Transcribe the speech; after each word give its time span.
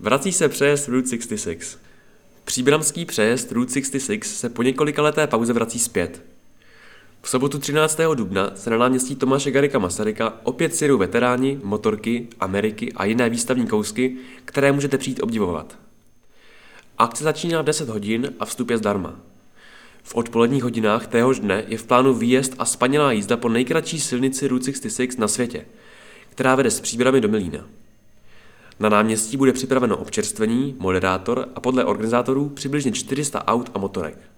Vrací 0.00 0.32
se 0.32 0.48
přejezd 0.48 0.88
Route 0.88 1.08
66. 1.08 1.78
Příbramský 2.44 3.04
přejezd 3.04 3.52
Route 3.52 3.72
66 3.72 4.36
se 4.36 4.48
po 4.48 4.62
několika 4.62 5.02
leté 5.02 5.26
pauze 5.26 5.52
vrací 5.52 5.78
zpět. 5.78 6.22
V 7.22 7.28
sobotu 7.28 7.58
13. 7.58 8.00
dubna 8.14 8.50
se 8.54 8.70
na 8.70 8.78
náměstí 8.78 9.16
Tomáše 9.16 9.50
Garika 9.50 9.78
Masaryka 9.78 10.34
opět 10.42 10.74
sjedou 10.74 10.98
veteráni, 10.98 11.60
motorky, 11.62 12.28
Ameriky 12.40 12.92
a 12.92 13.04
jiné 13.04 13.30
výstavní 13.30 13.66
kousky, 13.66 14.16
které 14.44 14.72
můžete 14.72 14.98
přijít 14.98 15.22
obdivovat. 15.22 15.78
Akce 16.98 17.24
začíná 17.24 17.62
v 17.62 17.64
10 17.64 17.88
hodin 17.88 18.32
a 18.40 18.44
vstup 18.44 18.70
je 18.70 18.78
zdarma. 18.78 19.20
V 20.02 20.14
odpoledních 20.14 20.62
hodinách 20.62 21.06
téhož 21.06 21.40
dne 21.40 21.64
je 21.68 21.78
v 21.78 21.86
plánu 21.86 22.14
výjezd 22.14 22.54
a 22.58 22.64
spanělá 22.64 23.12
jízda 23.12 23.36
po 23.36 23.48
nejkratší 23.48 24.00
silnici 24.00 24.48
Route 24.48 24.72
66 24.72 25.18
na 25.18 25.28
světě, 25.28 25.66
která 26.30 26.54
vede 26.54 26.70
z 26.70 26.80
Příbramy 26.80 27.20
do 27.20 27.28
Milína. 27.28 27.66
Na 28.80 28.88
náměstí 28.88 29.36
bude 29.36 29.52
připraveno 29.52 29.96
občerstvení, 29.96 30.76
moderátor 30.78 31.48
a 31.54 31.60
podle 31.60 31.84
organizátorů 31.84 32.48
přibližně 32.48 32.92
400 32.92 33.46
aut 33.46 33.70
a 33.74 33.78
motorek. 33.78 34.35